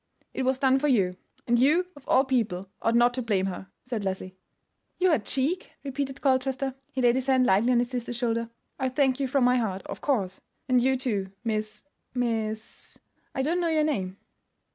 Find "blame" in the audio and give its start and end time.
3.21-3.45